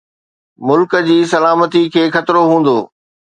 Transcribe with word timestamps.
ملڪ 0.69 0.91
جي 1.07 1.17
سلامتي 1.33 1.83
کي 1.93 2.03
خطرو 2.15 2.41
هوندو 2.49 2.77